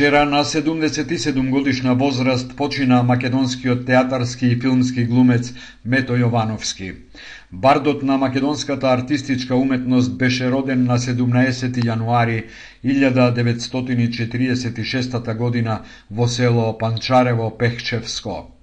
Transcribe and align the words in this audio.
Вчера 0.00 0.24
на 0.24 0.44
77 0.44 1.50
годишна 1.50 1.94
возраст 1.94 2.56
почина 2.56 3.02
македонскиот 3.02 3.86
театарски 3.86 4.46
и 4.46 4.60
филмски 4.60 5.04
глумец 5.04 5.54
Мето 5.84 6.12
Јовановски. 6.12 6.94
Бардот 7.52 8.02
на 8.02 8.18
македонската 8.18 8.88
артистичка 8.88 9.56
уметност 9.56 10.18
беше 10.18 10.50
роден 10.50 10.84
на 10.84 10.98
17 10.98 11.84
јануари 11.84 12.44
1946 12.84 15.36
година 15.36 15.80
во 16.10 16.28
село 16.28 16.78
Панчарево, 16.78 17.58
Пехчевско. 17.58 18.59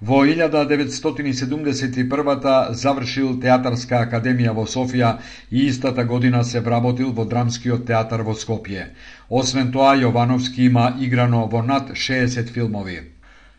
Во 0.00 0.24
1971 0.24 2.72
завршил 2.72 3.34
Театарска 3.40 3.98
академија 4.06 4.54
во 4.56 4.64
Софија 4.64 5.18
и 5.50 5.66
истата 5.66 6.04
година 6.08 6.44
се 6.44 6.60
вработил 6.64 7.12
во 7.12 7.24
Драмскиот 7.28 7.84
театар 7.90 8.22
во 8.24 8.32
Скопје. 8.32 8.86
Освен 9.28 9.72
тоа, 9.72 9.96
Јовановски 10.00 10.60
има 10.70 10.96
играно 10.98 11.46
во 11.52 11.62
над 11.62 11.90
60 11.92 12.48
филмови. 12.48 13.00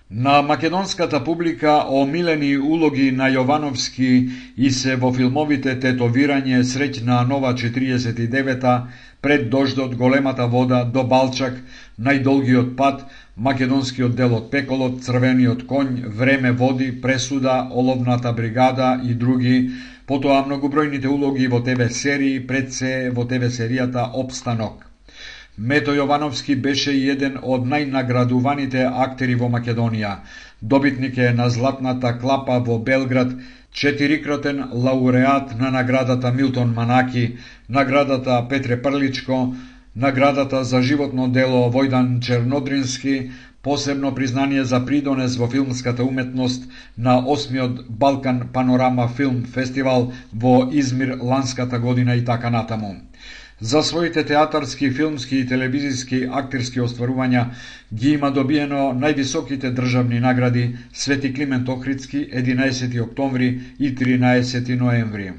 На 0.10 0.42
македонската 0.42 1.24
публика 1.24 1.86
омилени 1.88 2.58
улоги 2.58 3.12
на 3.12 3.30
Јовановски 3.30 4.30
и 4.58 4.72
се 4.72 4.96
во 4.96 5.14
филмовите 5.14 5.80
Тетовирање, 5.80 6.64
Среќна 6.64 7.28
нова 7.30 7.54
49-та, 7.54 8.88
Пред 9.22 9.50
дождот, 9.50 9.96
Големата 9.96 10.48
вода, 10.48 10.84
До 10.84 11.04
Балчак, 11.04 11.54
Најдолгиот 12.00 12.76
пат, 12.76 13.06
Македонскиот 13.38 14.16
дел 14.16 14.34
од 14.36 14.50
Пеколот, 14.52 15.00
Црвениот 15.04 15.64
конј, 15.64 16.08
Време 16.12 16.52
води, 16.52 16.92
Пресуда, 16.92 17.70
Оловната 17.72 18.34
бригада 18.34 19.00
и 19.04 19.14
други, 19.14 19.72
потоа 20.06 20.44
многобројните 20.44 21.08
улоги 21.08 21.48
во 21.48 21.62
ТВ 21.64 21.88
серии, 21.90 22.42
пред 22.48 22.74
се 22.74 23.10
во 23.10 23.24
ТВ 23.24 23.48
серијата 23.48 24.10
Обстанок. 24.14 24.84
Мето 25.58 25.96
Јовановски 25.96 26.56
беше 26.60 26.92
еден 26.92 27.38
од 27.42 27.64
најнаградуваните 27.64 28.84
актери 29.06 29.36
во 29.36 29.48
Македонија. 29.48 30.18
Добитник 30.62 31.18
е 31.18 31.32
на 31.34 31.50
Златната 31.50 32.18
клапа 32.20 32.60
во 32.60 32.80
Белград, 32.80 33.32
четирикратен 33.72 34.64
лауреат 34.74 35.56
на 35.60 35.72
наградата 35.72 36.32
Милтон 36.32 36.74
Манаки, 36.74 37.38
наградата 37.70 38.46
Петре 38.50 38.82
Прличко, 38.82 39.56
наградата 39.96 40.64
за 40.64 40.82
животно 40.82 41.28
дело 41.28 41.72
Војдан 41.72 42.20
Чернодрински, 42.22 43.32
посебно 43.62 44.16
признание 44.16 44.64
за 44.64 44.86
придонес 44.86 45.36
во 45.38 45.48
филмската 45.48 46.04
уметност 46.04 46.64
на 46.98 47.22
8 47.22 47.86
Балкан 47.90 48.48
Панорама 48.54 49.08
Филм 49.08 49.44
Фестивал 49.46 50.12
во 50.34 50.70
Измир 50.72 51.18
ланската 51.22 51.80
година 51.80 52.16
и 52.16 52.26
така 52.26 52.50
натаму. 52.50 52.96
За 53.62 53.84
своите 53.84 54.26
театарски, 54.26 54.92
филмски 54.92 55.38
и 55.38 55.46
телевизиски 55.46 56.24
актерски 56.32 56.82
остварувања 56.82 57.44
ги 57.94 58.16
има 58.18 58.32
добиено 58.32 58.90
највисоките 58.98 59.70
државни 59.70 60.20
награди 60.20 60.76
Свети 60.94 61.34
Климент 61.34 61.70
Охридски 61.70 62.26
11 62.34 63.02
октомври 63.02 63.60
и 63.80 63.96
13 63.96 64.80
ноември. 64.80 65.34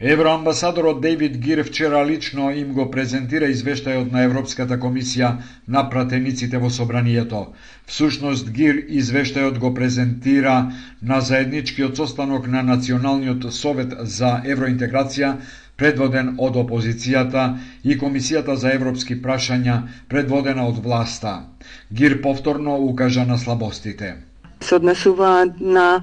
Евроамбасадорот 0.00 1.00
Дейвид 1.00 1.36
Гир 1.36 1.64
вчера 1.64 2.06
лично 2.06 2.50
им 2.50 2.72
го 2.72 2.90
презентира 2.90 3.44
извештајот 3.52 4.12
на 4.12 4.22
Европската 4.24 4.78
комисија 4.80 5.34
на 5.68 5.82
пратениците 5.90 6.56
во 6.58 6.70
собранието. 6.70 7.40
Всушност 7.86 8.48
Гир 8.50 8.78
извештајот 8.88 9.58
го 9.58 9.74
презентира 9.74 10.72
на 11.02 11.20
заедничкиот 11.20 11.96
состанок 11.96 12.48
на 12.48 12.62
Националниот 12.62 13.52
совет 13.52 13.92
за 14.00 14.40
евроинтеграција 14.44 15.34
предводен 15.76 16.32
од 16.38 16.56
опозицијата 16.56 17.44
и 17.84 17.98
Комисијата 17.98 18.56
за 18.56 18.72
европски 18.72 19.20
прашања, 19.22 19.82
предводена 20.08 20.64
од 20.64 20.80
власта. 20.80 21.44
Гир 21.92 22.22
повторно 22.22 22.78
укажа 22.80 23.24
на 23.24 23.38
слабостите. 23.38 24.14
Се 24.60 24.74
однесува 24.74 25.46
на 25.60 26.02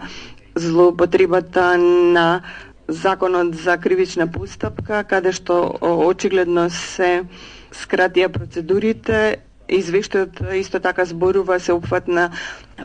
злоупотребата 0.56 1.78
на 1.78 2.42
законот 2.88 3.56
за 3.56 3.78
кривична 3.78 4.28
постапка, 4.32 5.04
каде 5.04 5.32
што 5.32 5.78
очигледно 5.82 6.70
се 6.70 7.28
скратија 7.76 8.30
процедурите 8.32 9.38
Извештајот 9.68 10.40
исто 10.56 10.80
така 10.80 11.06
зборува 11.06 11.60
се 11.60 11.74
опфатна 11.74 12.30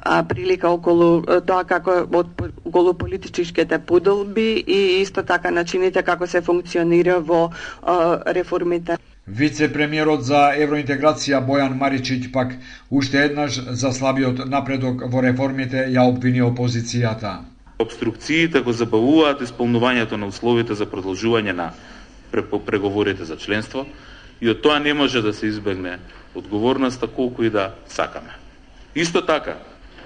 а, 0.02 0.22
прилика 0.24 0.68
околу 0.68 1.22
тоа 1.46 1.64
како 1.64 2.06
од 2.10 2.26
голополитичките 2.64 3.78
политичките 3.78 4.64
и 4.66 5.02
исто 5.02 5.22
така 5.22 5.50
начините 5.50 6.02
како 6.02 6.26
се 6.26 6.40
функционира 6.40 7.20
во 7.20 7.50
а, 7.82 8.19
реформите. 8.26 8.98
Вице-премиерот 9.26 10.24
за 10.26 10.50
евроинтеграција 10.58 11.38
Бојан 11.46 11.78
Маричиќ 11.78 12.32
пак 12.32 12.58
уште 12.90 13.19
еднаш 13.24 13.60
за 13.70 13.92
слабиот 13.92 14.48
напредок 14.48 15.06
во 15.06 15.22
реформите 15.22 15.86
ја 15.86 16.08
обвини 16.08 16.42
опозицијата. 16.42 17.38
Обструкциите 17.78 18.60
го 18.60 18.72
забавуваат 18.72 19.41
исполнувањето 19.41 20.16
на 20.16 20.27
условите 20.27 20.75
за 20.75 20.87
продолжување 20.87 21.53
на 21.53 21.72
преговорите 22.66 23.25
за 23.25 23.37
членство 23.37 23.87
и 24.41 24.50
од 24.50 24.62
тоа 24.62 24.78
не 24.78 24.94
може 24.94 25.22
да 25.22 25.33
се 25.33 25.47
избегне 25.47 25.99
одговорноста 26.34 27.06
колку 27.06 27.43
и 27.43 27.50
да 27.50 27.75
сакаме. 27.87 28.34
Исто 28.94 29.22
така, 29.27 29.56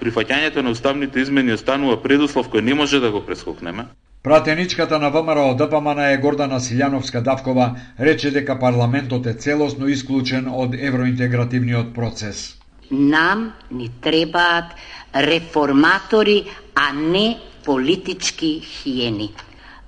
прифаќањето 0.01 0.61
на 0.61 0.69
уставните 0.69 1.19
измени 1.19 1.53
останува 1.53 2.01
предуслов 2.03 2.49
кој 2.49 2.61
не 2.61 2.73
може 2.73 2.99
да 2.99 3.11
го 3.11 3.25
прескокнеме. 3.25 3.87
Пратеничката 4.23 4.99
на 4.99 5.09
ВМРО 5.09 5.55
ДПМН 5.55 5.99
е 5.99 6.17
Гордана 6.17 6.59
Силјановска 6.59 7.21
Давкова 7.21 7.75
рече 7.99 8.31
дека 8.31 8.59
парламентот 8.59 9.25
е 9.25 9.33
целосно 9.33 9.87
исклучен 9.87 10.49
од 10.51 10.75
евроинтегративниот 10.75 11.93
процес. 11.95 12.57
Нам 12.91 13.53
ни 13.71 13.89
требаат 14.01 14.73
реформатори, 15.15 16.43
а 16.75 16.93
не 16.93 17.37
политички 17.67 18.61
хиени. 18.63 19.33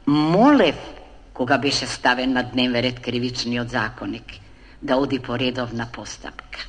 Молев 0.07 0.75
кога 1.34 1.57
беше 1.57 1.85
ставен 1.88 2.34
на 2.34 2.44
дневен 2.44 2.81
ред 2.81 3.00
кривичниот 3.00 3.69
законник 3.69 4.23
да 4.81 4.95
оди 4.95 5.19
по 5.19 5.40
редовна 5.40 5.88
постапка. 5.94 6.59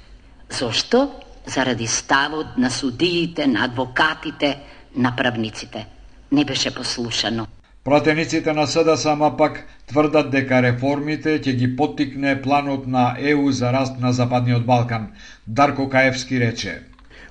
Зошто? 0.50 1.10
Заради 1.47 1.87
ставот 1.87 2.47
на 2.59 2.70
судиите, 2.70 3.47
на 3.47 3.65
адвокатите, 3.65 4.60
на 4.97 5.16
правниците. 5.16 5.87
Не 6.32 6.44
беше 6.44 6.75
послушано. 6.75 7.47
Пратениците 7.84 8.53
на 8.53 8.66
СДСМ 8.66 9.37
пак 9.38 9.66
тврдат 9.87 10.31
дека 10.31 10.62
реформите 10.62 11.41
ќе 11.41 11.56
ги 11.56 11.76
поттикне 11.76 12.43
планот 12.43 12.87
на 12.87 13.16
ЕУ 13.19 13.50
за 13.50 13.72
раст 13.72 13.99
на 14.00 14.12
Западниот 14.12 14.66
Балкан. 14.66 15.10
Дарко 15.47 15.88
Каевски 15.88 16.41
рече. 16.41 16.89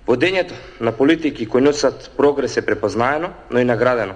Водењето 0.09 0.55
на 0.81 0.91
политики 0.91 1.45
кои 1.45 1.61
носат 1.61 2.11
прогрес 2.17 2.57
е 2.57 2.65
препознаено, 2.65 3.29
но 3.51 3.59
и 3.59 3.65
наградено. 3.65 4.13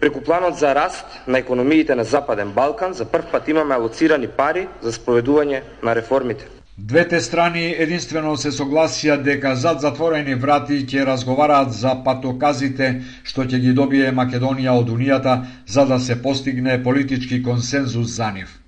Преку 0.00 0.20
планот 0.20 0.58
за 0.58 0.74
раст 0.74 1.06
на 1.26 1.38
економиите 1.38 1.94
на 1.94 2.04
Западен 2.04 2.52
Балкан 2.52 2.92
за 2.92 3.04
прв 3.04 3.26
пат 3.32 3.48
имаме 3.48 3.74
алоцирани 3.74 4.28
пари 4.28 4.68
за 4.82 4.92
спроведување 4.92 5.62
на 5.82 5.94
реформите. 5.94 6.46
Двете 6.78 7.20
страни 7.20 7.74
единствено 7.78 8.36
се 8.36 8.54
согласија 8.54 9.18
дека 9.22 9.56
зад 9.56 9.82
затворени 9.82 10.34
врати 10.34 10.78
ќе 10.86 11.04
разговараат 11.06 11.74
за 11.74 11.96
патоказите 12.04 12.94
што 13.24 13.42
ќе 13.42 13.58
ги 13.66 13.74
добие 13.74 14.14
Македонија 14.14 14.78
од 14.78 14.94
Унијата 14.94 15.36
за 15.66 15.84
да 15.90 15.98
се 15.98 16.22
постигне 16.22 16.82
политички 16.82 17.42
консензус 17.42 18.14
за 18.16 18.30
нив. 18.30 18.59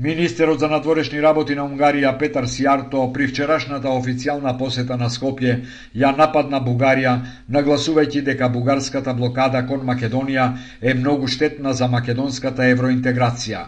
Министерот 0.00 0.60
за 0.60 0.68
надворешни 0.70 1.18
работи 1.22 1.54
на 1.58 1.64
Унгарија 1.66 2.12
Петар 2.18 2.44
Сиарто 2.46 3.00
при 3.14 3.26
вчерашната 3.26 3.90
официјална 3.90 4.52
посета 4.58 4.96
на 4.96 5.08
Скопје 5.10 5.54
ја 6.02 6.12
нападна 6.18 6.60
Бугарија, 6.62 7.14
нагласувајќи 7.56 8.22
дека 8.28 8.48
бугарската 8.48 9.14
блокада 9.18 9.64
кон 9.66 9.82
Македонија 9.88 10.44
е 10.80 10.94
многу 10.94 11.26
штетна 11.26 11.72
за 11.74 11.88
македонската 11.88 12.68
евроинтеграција. 12.74 13.64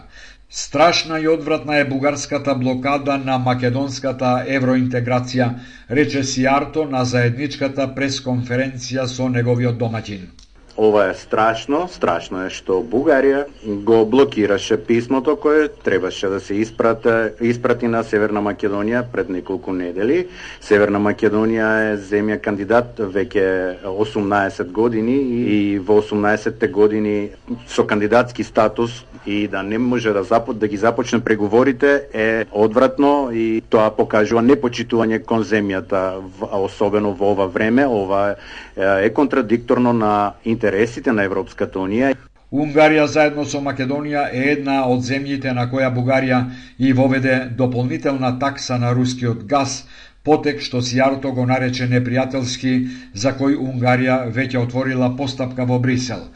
Страшна 0.49 1.19
и 1.19 1.27
одвратна 1.27 1.81
е 1.81 1.89
бугарската 1.89 2.55
блокада 2.55 3.17
на 3.17 3.37
македонската 3.37 4.31
евроинтеграција, 4.47 5.49
рече 5.89 6.23
Сиарто 6.23 6.85
на 6.85 7.03
заедничката 7.03 7.91
пресконференција 7.99 9.05
со 9.07 9.27
неговиот 9.27 9.75
домаќин. 9.83 10.31
Ова 10.77 11.09
е 11.09 11.13
страшно, 11.13 11.87
страшно 11.91 12.45
е 12.45 12.49
што 12.49 12.79
Бугарија 12.79 13.43
го 13.83 14.05
блокираше 14.07 14.77
писмото 14.77 15.35
кое 15.35 15.67
требаше 15.67 16.27
да 16.31 16.39
се 16.39 16.55
испрати, 16.63 17.35
испрати 17.41 17.87
на 17.91 18.03
Северна 18.03 18.39
Македонија 18.41 19.03
пред 19.11 19.29
неколку 19.29 19.73
недели. 19.75 20.27
Северна 20.61 20.99
Македонија 20.99 21.69
е 21.91 21.97
земја 21.99 22.39
кандидат 22.39 22.99
веќе 22.99 23.83
18 23.83 24.71
години 24.71 25.17
и 25.57 25.79
во 25.79 25.99
18 26.01 26.71
години 26.71 27.29
со 27.67 27.83
кандидатски 27.83 28.43
статус 28.43 29.03
и 29.25 29.47
да 29.47 29.63
не 29.63 29.77
може 29.77 30.13
да 30.13 30.23
запот 30.23 30.57
да 30.57 30.67
ги 30.67 30.77
започне 30.77 31.19
преговорите 31.19 32.03
е 32.13 32.45
одвратно 32.51 33.29
и 33.33 33.61
тоа 33.69 33.91
покажува 33.91 34.41
непочитување 34.41 35.21
кон 35.25 35.43
земјата, 35.43 36.21
особено 36.51 37.13
во 37.13 37.35
ова 37.35 37.45
време, 37.47 37.85
ова 37.85 38.35
е 38.77 39.09
контрадикторно 39.13 39.93
на 39.93 40.33
интересите 40.61 41.11
на 41.11 41.23
Европската 41.25 41.79
Унија. 41.79 42.13
Унгарија 42.51 43.07
заедно 43.09 43.45
со 43.49 43.61
Македонија 43.65 44.27
е 44.37 44.43
една 44.51 44.83
од 44.93 45.01
земјите 45.07 45.53
на 45.57 45.65
која 45.71 45.89
Бугарија 45.95 46.41
и 46.77 46.91
воведе 46.93 47.37
дополнителна 47.57 48.37
такса 48.39 48.77
на 48.77 48.91
рускиот 48.93 49.45
газ, 49.53 49.87
потек 50.23 50.61
што 50.61 50.81
Сијарто 50.85 51.31
го 51.33 51.45
нарече 51.49 51.87
непријателски, 51.89 52.73
за 53.13 53.33
кој 53.39 53.57
Унгарија 53.57 54.17
веќе 54.35 54.61
отворила 54.61 55.15
постапка 55.17 55.65
во 55.65 55.79
Брисел. 55.79 56.27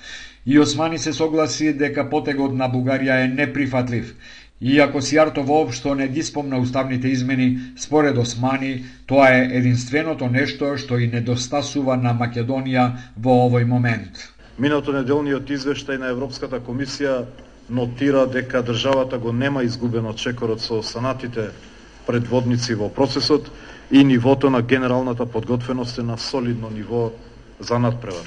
И 0.45 0.57
Османи 0.60 0.98
се 0.98 1.13
согласи 1.13 1.74
дека 1.74 2.10
потегот 2.10 2.56
на 2.56 2.72
Бугарија 2.72 3.25
е 3.25 3.27
неприфатлив 3.27 4.16
Иако 4.65 4.97
Сијарто 4.97 5.44
воопшто 5.45 5.94
не 5.95 6.07
ги 6.07 6.23
спомна 6.23 6.57
уставните 6.57 7.07
измени, 7.07 7.59
според 7.77 8.17
Османи, 8.17 8.85
тоа 9.06 9.27
е 9.29 9.50
единственото 9.62 10.25
нешто 10.25 10.71
што 10.81 10.97
и 10.97 11.06
недостасува 11.06 11.94
на 12.01 12.15
Македонија 12.17 12.85
во 13.13 13.35
овој 13.45 13.67
момент. 13.69 14.33
Минато 14.57 14.89
неделниот 14.95 15.51
извештај 15.53 16.00
на 16.01 16.09
Европската 16.09 16.57
комисија 16.57 17.27
нотира 17.69 18.25
дека 18.25 18.63
државата 18.65 19.19
го 19.21 19.31
нема 19.31 19.62
изгубено 19.63 20.13
чекорот 20.13 20.62
со 20.62 20.81
санатите 20.81 21.51
предводници 22.07 22.73
во 22.73 22.89
процесот 22.89 23.51
и 23.91 24.03
нивото 24.03 24.50
на 24.50 24.62
генералната 24.62 25.25
подготвеност 25.25 26.00
е 26.00 26.03
на 26.03 26.17
солидно 26.17 26.69
ниво 26.73 27.12
за 27.59 27.77
надпревар. 27.79 28.25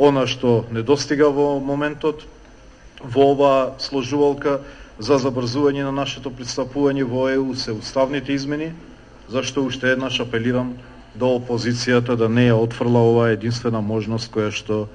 Она 0.00 0.24
што 0.26 0.64
недостига 0.72 1.28
во 1.28 1.60
моментот 1.60 2.24
во 3.04 3.36
оваа 3.36 3.76
сложувалка 3.78 4.62
за 4.98 5.18
забрзување 5.18 5.84
на 5.84 5.92
нашето 5.92 6.30
пристапување 6.30 7.04
во 7.04 7.28
ЕУ 7.28 7.54
се 7.54 7.72
уставните 7.72 8.32
измени, 8.32 8.72
зашто 9.28 9.64
уште 9.66 9.92
еднаш 9.92 10.20
апелирам 10.20 10.74
до 11.14 11.36
опозицијата 11.38 12.16
да 12.16 12.28
не 12.28 12.48
ја 12.48 12.58
отфрла 12.58 13.02
оваа 13.10 13.32
единствена 13.34 13.80
можност 13.80 14.30
која 14.34 14.50
што 14.50 14.86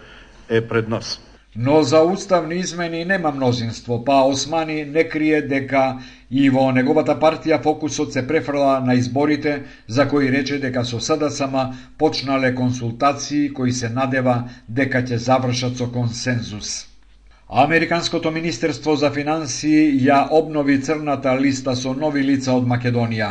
е 0.50 0.62
пред 0.62 0.90
нас. 0.90 1.20
Но 1.56 1.84
за 1.84 2.02
уставни 2.02 2.56
измени 2.56 3.06
нема 3.06 3.32
мнозинство, 3.32 4.04
па 4.06 4.22
Османи 4.24 4.86
не 4.86 5.04
крие 5.10 5.42
дека 5.42 6.00
и 6.32 6.50
во 6.50 6.70
неговата 6.72 7.16
партија 7.20 7.58
фокусот 7.64 8.14
се 8.14 8.28
префрла 8.28 8.80
на 8.86 8.94
изборите, 8.94 9.64
за 9.88 10.08
кои 10.08 10.30
рече 10.32 10.60
дека 10.60 10.86
со 10.86 11.00
СДСМ 11.00 11.74
почнале 11.98 12.56
консултации 12.56 13.50
кои 13.54 13.72
се 13.72 13.90
надева 13.90 14.44
дека 14.70 15.02
ќе 15.02 15.16
завршат 15.16 15.78
со 15.78 15.92
консензус. 15.92 16.89
Американското 17.52 18.32
Министерство 18.32 18.94
за 18.96 19.10
финансии 19.10 20.06
ја 20.06 20.28
обнови 20.30 20.76
црната 20.82 21.32
листа 21.42 21.74
со 21.76 21.96
нови 21.98 22.22
лица 22.22 22.54
од 22.54 22.68
Македонија. 22.70 23.30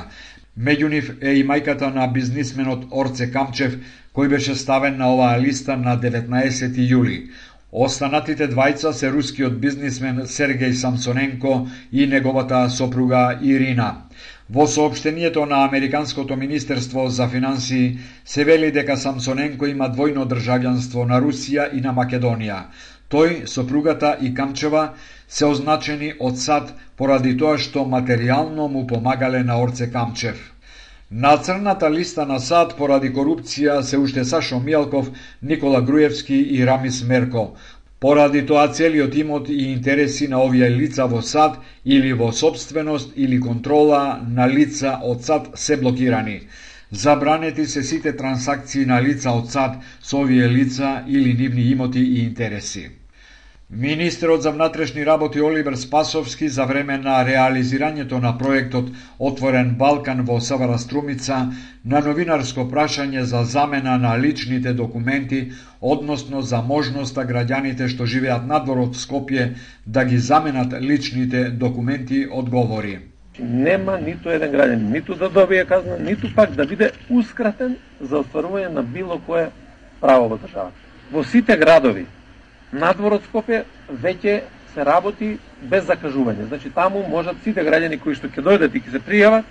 Меѓу 0.59 0.89
нив 0.91 1.13
е 1.23 1.37
и 1.39 1.45
мајката 1.47 1.93
на 1.95 2.09
бизнисменот 2.11 2.89
Орце 2.91 3.29
Камчев, 3.31 3.77
кој 4.13 4.29
беше 4.33 4.57
ставен 4.59 4.99
на 4.99 5.13
оваа 5.15 5.39
листа 5.39 5.77
на 5.77 5.95
19 5.97 6.83
јули. 6.91 7.31
Останатите 7.71 8.49
двајца 8.51 8.93
се 8.93 9.13
рускиот 9.15 9.61
бизнисмен 9.61 10.27
Сергеј 10.27 10.73
Самсоненко 10.73 11.69
и 11.93 12.07
неговата 12.07 12.67
сопруга 12.71 13.39
Ирина. 13.43 14.09
Во 14.51 14.67
сообштението 14.67 15.47
на 15.47 15.65
Американското 15.65 16.37
Министерство 16.37 17.09
за 17.09 17.29
финансии 17.29 17.99
се 18.25 18.45
вели 18.45 18.73
дека 18.73 18.97
Самсоненко 18.97 19.67
има 19.67 19.93
двојно 19.95 20.27
државјанство 20.27 21.07
на 21.07 21.21
Русија 21.23 21.71
и 21.73 21.81
на 21.81 21.95
Македонија. 21.95 22.65
Тој, 23.11 23.47
сопругата 23.47 24.17
и 24.21 24.35
Камчева 24.35 24.83
се 25.29 25.47
означени 25.47 26.13
од 26.21 26.37
САД 26.41 26.73
поради 26.97 27.31
тоа 27.41 27.57
што 27.65 27.85
материјално 27.95 28.67
му 28.69 28.83
помагале 28.91 29.41
на 29.51 29.57
Орце 29.63 29.87
Камчев. 29.95 30.43
На 31.11 31.37
црната 31.39 31.89
листа 31.91 32.27
на 32.29 32.37
САД 32.39 32.75
поради 32.77 33.09
корупција 33.19 33.81
се 33.81 33.97
уште 33.97 34.25
Сашо 34.25 34.61
Мијалков, 34.67 35.09
Никола 35.43 35.81
Груевски 35.81 36.37
и 36.37 36.67
Рамис 36.67 37.01
Мерко. 37.03 37.47
Поради 38.01 38.45
тоа 38.47 38.69
целиот 38.69 39.17
имот 39.17 39.49
и 39.49 39.73
интереси 39.73 40.29
на 40.29 40.43
овие 40.45 40.69
лица 40.71 41.07
во 41.07 41.23
САД 41.23 41.57
или 41.85 42.13
во 42.13 42.33
собственост 42.33 43.17
или 43.17 43.41
контрола 43.41 44.21
на 44.29 44.47
лица 44.47 44.99
од 45.03 45.25
САД 45.25 45.51
се 45.55 45.81
блокирани. 45.81 46.41
Забранети 46.93 47.67
се 47.67 47.83
сите 47.83 48.17
трансакции 48.17 48.85
на 48.85 49.01
лица 49.03 49.33
од 49.33 49.51
САД 49.51 49.81
со 50.03 50.21
овие 50.21 50.49
лица 50.49 51.05
или 51.09 51.33
нивни 51.33 51.71
имоти 51.73 52.01
и 52.01 52.25
интереси. 52.29 52.98
Министерот 53.71 54.43
за 54.43 54.51
внатрешни 54.51 55.07
работи 55.07 55.41
Оливер 55.41 55.75
Спасовски 55.75 56.49
за 56.49 56.65
време 56.65 56.97
на 56.99 57.21
реализирањето 57.25 58.17
на 58.21 58.39
проектот 58.39 58.89
Отворен 59.19 59.75
Балкан 59.77 60.25
во 60.25 60.41
Савара 60.41 60.79
Струмица 60.79 61.53
на 61.85 62.01
новинарско 62.01 62.65
прашање 62.65 63.21
за 63.21 63.45
замена 63.45 63.99
на 63.99 64.17
личните 64.19 64.73
документи, 64.73 65.53
односно 65.83 66.41
за 66.41 66.63
можноста 66.63 67.29
граѓаните 67.29 67.93
што 67.93 68.09
живеат 68.09 68.49
надвор 68.49 68.81
од 68.89 68.97
Скопје 68.97 69.53
да 69.85 70.05
ги 70.05 70.17
заменат 70.17 70.73
личните 70.81 71.51
документи, 71.51 72.27
одговори. 72.33 72.99
Нема 73.39 74.01
ниту 74.01 74.31
еден 74.31 74.49
граѓанин, 74.49 74.93
ниту 74.97 75.15
да 75.15 75.29
добие 75.29 75.65
казна, 75.65 75.99
ниту 75.99 76.33
пак 76.35 76.57
да 76.57 76.65
биде 76.65 76.93
ускратен 77.11 77.77
за 78.01 78.25
остварување 78.25 78.73
на 78.73 78.83
било 78.83 79.21
кое 79.27 79.51
право 80.01 80.29
во 80.29 80.39
државата. 80.39 80.77
Во 81.13 81.25
сите 81.25 81.57
градови 81.57 82.07
надвор 82.73 83.19
од 83.19 83.27
Скопје 83.29 83.65
веќе 83.89 84.41
се 84.75 84.85
работи 84.85 85.37
без 85.63 85.85
закажување. 85.89 86.49
Значи 86.49 86.71
таму 86.71 87.03
можат 87.09 87.37
сите 87.45 87.65
граѓани 87.65 88.01
кои 88.01 88.15
што 88.15 88.29
ќе 88.29 88.45
дојдат 88.45 88.75
и 88.75 88.83
ќе 88.85 88.97
се 88.97 89.01
пријават 89.01 89.45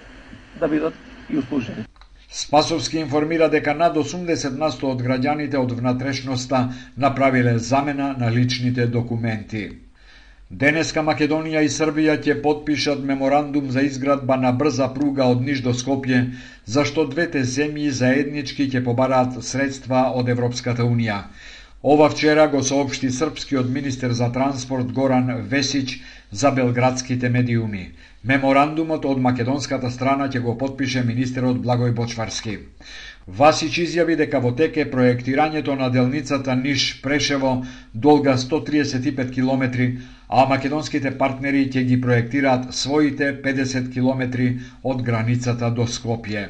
да 0.59 0.67
бидат 0.67 0.93
и 1.29 1.37
услужени. 1.37 1.87
Спасовски 2.29 2.99
информира 2.99 3.47
дека 3.49 3.73
над 3.73 3.95
80 3.95 4.57
насто 4.59 4.91
од 4.91 5.01
граѓаните 5.01 5.57
од 5.57 5.71
внатрешноста 5.71 6.67
направиле 6.95 7.57
замена 7.57 8.13
на 8.19 8.31
личните 8.31 8.87
документи. 8.87 9.69
Денеска 10.49 11.01
Македонија 11.03 11.61
и 11.63 11.69
Србија 11.71 12.13
ќе 12.23 12.41
подпишат 12.43 12.99
меморандум 13.03 13.71
за 13.71 13.81
изградба 13.83 14.37
на 14.37 14.51
брза 14.51 14.87
пруга 14.93 15.25
од 15.31 15.41
Ниш 15.43 15.59
до 15.63 15.73
Скопје, 15.75 16.21
зашто 16.65 17.03
двете 17.05 17.41
земји 17.43 17.89
заеднички 17.89 18.69
ќе 18.71 18.83
побараат 18.83 19.43
средства 19.43 20.05
од 20.15 20.29
Европската 20.29 20.87
Унија. 20.87 21.17
Ова 21.83 22.09
вчера 22.09 22.47
го 22.47 22.63
соопшти 22.63 23.11
српскиот 23.11 23.69
министер 23.69 24.11
за 24.11 24.31
транспорт 24.31 24.91
Горан 24.91 25.41
Весич 25.41 26.01
за 26.31 26.51
белградските 26.51 27.29
медиуми. 27.29 27.91
Меморандумот 28.25 29.05
од 29.05 29.21
македонската 29.21 29.91
страна 29.93 30.25
ќе 30.25 30.41
го 30.41 30.57
подпише 30.57 31.03
министерот 31.05 31.61
Благој 31.61 31.93
Бочварски. 31.93 32.57
Васич 33.27 33.77
изјави 33.85 34.17
дека 34.17 34.41
во 34.41 34.55
теке 34.57 34.89
проектирањето 34.89 35.77
на 35.77 35.93
делницата 35.93 36.57
Ниш-Прешево 36.57 37.55
долга 37.93 38.37
135 38.41 39.31
километри, 39.31 39.99
а 40.29 40.49
македонските 40.49 41.17
партнери 41.17 41.67
ќе 41.69 41.83
ги 41.83 42.01
проектираат 42.01 42.73
своите 42.73 43.35
50 43.43 43.93
километри 43.93 44.55
од 44.83 45.03
границата 45.03 45.69
до 45.69 45.85
Скопје. 45.85 46.49